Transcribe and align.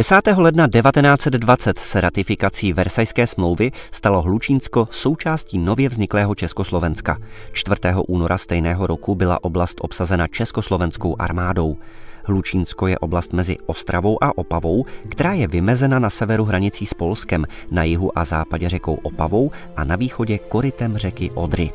10. 0.00 0.20
ledna 0.36 0.68
1920 0.68 1.78
se 1.78 2.00
ratifikací 2.00 2.72
Versajské 2.72 3.26
smlouvy 3.26 3.72
stalo 3.90 4.22
Hlučínsko 4.22 4.88
součástí 4.90 5.58
nově 5.58 5.88
vzniklého 5.88 6.34
Československa. 6.34 7.18
4. 7.52 7.80
února 8.08 8.38
stejného 8.38 8.86
roku 8.86 9.14
byla 9.14 9.44
oblast 9.44 9.78
obsazena 9.80 10.26
československou 10.26 11.16
armádou. 11.18 11.76
Hlučínsko 12.24 12.86
je 12.86 12.98
oblast 12.98 13.32
mezi 13.32 13.56
Ostravou 13.66 14.24
a 14.24 14.38
Opavou, 14.38 14.84
která 15.08 15.32
je 15.32 15.48
vymezena 15.48 15.98
na 15.98 16.10
severu 16.10 16.44
hranicí 16.44 16.86
s 16.86 16.94
Polskem, 16.94 17.46
na 17.70 17.84
jihu 17.84 18.18
a 18.18 18.24
západě 18.24 18.68
řekou 18.68 18.94
Opavou 18.94 19.50
a 19.76 19.84
na 19.84 19.96
východě 19.96 20.38
korytem 20.38 20.96
řeky 20.96 21.30
Odry. 21.34 21.72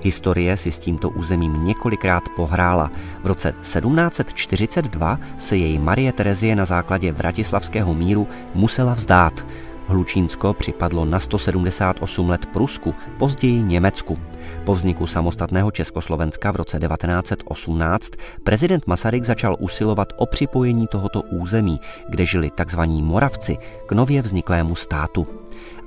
Historie 0.00 0.56
si 0.56 0.72
s 0.72 0.78
tímto 0.78 1.08
územím 1.08 1.64
několikrát 1.64 2.22
pohrála. 2.36 2.90
V 3.22 3.26
roce 3.26 3.52
1742 3.52 5.18
se 5.38 5.56
její 5.56 5.78
Marie 5.78 6.12
Terezie 6.12 6.56
na 6.56 6.64
základě 6.64 7.12
Vratislavského 7.12 7.94
míru 7.94 8.28
musela 8.54 8.94
vzdát. 8.94 9.46
Hlučínsko 9.90 10.54
připadlo 10.54 11.04
na 11.04 11.20
178 11.20 12.28
let 12.28 12.46
Prusku, 12.46 12.94
později 13.18 13.62
Německu. 13.62 14.18
Po 14.64 14.74
vzniku 14.74 15.06
samostatného 15.06 15.70
Československa 15.70 16.50
v 16.50 16.56
roce 16.56 16.78
1918 16.78 18.10
prezident 18.44 18.86
Masaryk 18.86 19.24
začal 19.24 19.56
usilovat 19.58 20.12
o 20.16 20.26
připojení 20.26 20.86
tohoto 20.86 21.22
území, 21.22 21.80
kde 22.08 22.26
žili 22.26 22.50
tzv. 22.64 22.80
Moravci, 22.86 23.56
k 23.86 23.92
nově 23.92 24.22
vzniklému 24.22 24.74
státu. 24.74 25.26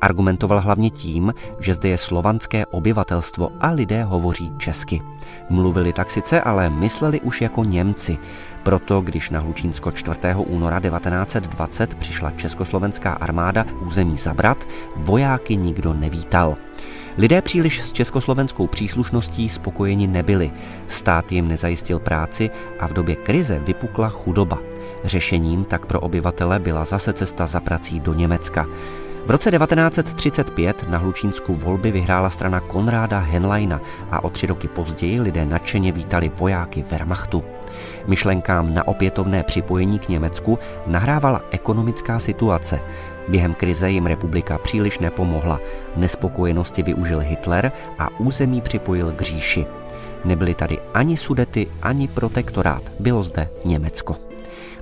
Argumentoval 0.02 0.62
hlavně 0.62 0.90
tím, 0.90 1.34
že 1.60 1.74
zde 1.74 1.90
je 1.90 1.98
slovanské 1.98 2.66
obyvatelstvo 2.66 3.50
a 3.60 3.72
lidé 3.72 4.04
hovoří 4.04 4.52
česky. 4.58 5.02
Mluvili 5.50 5.94
tak 5.94 6.10
sice, 6.10 6.42
ale 6.42 6.70
mysleli 6.70 7.22
už 7.22 7.42
jako 7.42 7.64
Němci. 7.64 8.18
Proto, 8.64 9.02
když 9.02 9.30
na 9.30 9.40
Hlučínsko 9.40 9.92
4. 9.92 10.20
února 10.36 10.80
1920 10.80 11.96
přišla 11.96 12.32
československá 12.32 13.14
armáda 13.14 13.66
území 13.88 14.18
zabrat, 14.18 14.68
vojáky 14.96 15.56
nikdo 15.56 15.94
nevítal. 15.94 16.56
Lidé 17.18 17.42
příliš 17.42 17.82
s 17.82 17.92
československou 17.92 18.68
příslušností 18.68 19.50
spokojeni 19.50 20.08
nebyli. 20.08 20.52
Stát 20.88 21.32
jim 21.32 21.48
nezajistil 21.48 22.00
práci 22.00 22.50
a 22.80 22.88
v 22.88 22.94
době 22.94 23.16
krize 23.16 23.60
vypukla 23.60 24.10
chudoba. 24.10 24.60
Řešením 25.04 25.64
tak 25.64 25.86
pro 25.86 26.00
obyvatele 26.00 26.60
byla 26.60 26.86
zase 26.86 27.14
cesta 27.14 27.48
za 27.48 27.60
prací 27.60 28.00
do 28.00 28.14
Německa. 28.14 28.66
V 29.26 29.32
roce 29.32 29.52
1935 29.52 30.90
na 30.90 30.98
Hlučínsku 30.98 31.56
volby 31.56 31.92
vyhrála 31.92 32.30
strana 32.30 32.60
Konráda 32.60 33.20
Henleina 33.20 33.82
a 34.12 34.24
o 34.24 34.30
tři 34.30 34.48
roky 34.48 34.68
později 34.68 35.22
lidé 35.22 35.46
nadšeně 35.46 35.92
vítali 35.92 36.32
vojáky 36.38 36.86
Wehrmachtu. 36.92 37.44
Myšlenkám 38.08 38.74
na 38.74 38.88
opětovné 38.88 39.44
připojení 39.44 40.00
k 40.00 40.10
Německu 40.10 40.60
nahrávala 40.88 41.42
ekonomická 41.52 42.20
situace. 42.20 42.80
Během 43.28 43.54
krize 43.54 43.92
jim 43.92 44.06
republika 44.06 44.58
příliš 44.58 45.00
nepomohla. 45.00 45.60
Nespokojenosti 45.96 46.84
využil 46.84 47.20
Hitler 47.20 47.72
a 48.00 48.20
území 48.20 48.62
připojil 48.62 49.12
k 49.12 49.22
říši. 49.22 49.66
Nebyly 50.26 50.54
tady 50.54 50.78
ani 50.94 51.18
sudety, 51.18 51.68
ani 51.82 52.08
protektorát, 52.08 52.84
bylo 53.00 53.24
zde 53.24 53.50
Německo. 53.66 54.16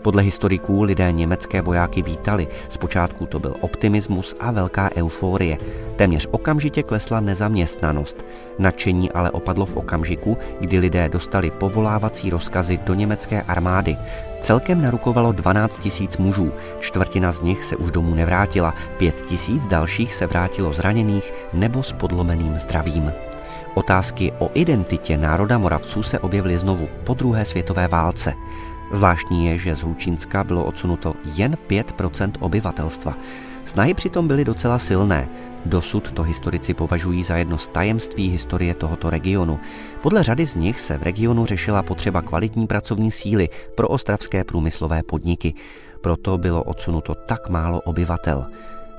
Podle 0.01 0.23
historiků 0.23 0.83
lidé 0.83 1.11
německé 1.11 1.61
vojáky 1.61 2.01
vítali. 2.01 2.47
Zpočátku 2.69 3.25
to 3.25 3.39
byl 3.39 3.55
optimismus 3.61 4.35
a 4.39 4.51
velká 4.51 4.89
euforie. 4.95 5.57
Téměř 5.95 6.27
okamžitě 6.31 6.83
klesla 6.83 7.19
nezaměstnanost. 7.19 8.25
Nadšení 8.59 9.11
ale 9.11 9.31
opadlo 9.31 9.65
v 9.65 9.75
okamžiku, 9.75 10.37
kdy 10.59 10.79
lidé 10.79 11.09
dostali 11.09 11.51
povolávací 11.51 12.29
rozkazy 12.29 12.79
do 12.85 12.93
německé 12.93 13.41
armády. 13.41 13.97
Celkem 14.41 14.81
narukovalo 14.81 15.31
12 15.31 15.77
tisíc 15.77 16.17
mužů, 16.17 16.51
čtvrtina 16.79 17.31
z 17.31 17.41
nich 17.41 17.65
se 17.65 17.75
už 17.75 17.91
domů 17.91 18.15
nevrátila, 18.15 18.73
pět 18.97 19.21
tisíc 19.21 19.67
dalších 19.67 20.13
se 20.13 20.25
vrátilo 20.25 20.73
zraněných 20.73 21.33
nebo 21.53 21.83
s 21.83 21.93
podlomeným 21.93 22.59
zdravím. 22.59 23.11
Otázky 23.73 24.31
o 24.39 24.49
identitě 24.53 25.17
národa 25.17 25.57
Moravců 25.57 26.03
se 26.03 26.19
objevily 26.19 26.57
znovu 26.57 26.87
po 27.03 27.13
druhé 27.13 27.45
světové 27.45 27.87
válce. 27.87 28.33
Zvláštní 28.91 29.45
je, 29.45 29.57
že 29.57 29.75
z 29.75 29.83
Hlučínska 29.83 30.43
bylo 30.43 30.65
odsunuto 30.65 31.13
jen 31.35 31.57
5% 31.69 32.31
obyvatelstva. 32.39 33.17
Snahy 33.65 33.93
přitom 33.93 34.27
byly 34.27 34.45
docela 34.45 34.79
silné. 34.79 35.29
Dosud 35.65 36.11
to 36.11 36.23
historici 36.23 36.73
považují 36.73 37.23
za 37.23 37.35
jedno 37.37 37.57
z 37.57 37.67
tajemství 37.67 38.29
historie 38.29 38.73
tohoto 38.73 39.09
regionu. 39.09 39.59
Podle 40.01 40.23
řady 40.23 40.47
z 40.47 40.55
nich 40.55 40.79
se 40.79 40.97
v 40.97 41.03
regionu 41.03 41.45
řešila 41.45 41.83
potřeba 41.83 42.21
kvalitní 42.21 42.67
pracovní 42.67 43.11
síly 43.11 43.49
pro 43.75 43.87
ostravské 43.87 44.43
průmyslové 44.43 45.03
podniky. 45.03 45.53
Proto 46.01 46.37
bylo 46.37 46.63
odsunuto 46.63 47.15
tak 47.15 47.49
málo 47.49 47.81
obyvatel. 47.81 48.45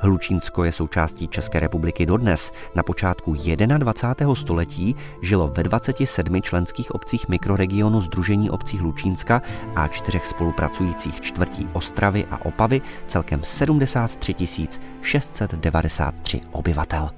Hlučínsko 0.02 0.64
je 0.64 0.72
součástí 0.72 1.28
České 1.28 1.60
republiky 1.60 2.06
dodnes. 2.06 2.52
Na 2.74 2.82
počátku 2.82 3.34
21. 3.34 4.34
století 4.34 4.96
žilo 5.22 5.48
ve 5.48 5.62
27 5.62 6.42
členských 6.42 6.94
obcích 6.94 7.28
mikroregionu 7.28 8.00
Združení 8.00 8.50
obcí 8.50 8.78
Hlučínska 8.78 9.42
a 9.76 9.88
čtyřech 9.88 10.26
spolupracujících 10.26 11.20
čtvrtí 11.20 11.68
Ostravy 11.72 12.24
a 12.30 12.44
Opavy 12.44 12.82
celkem 13.06 13.40
73 13.44 14.34
693 15.02 16.40
obyvatel. 16.52 17.10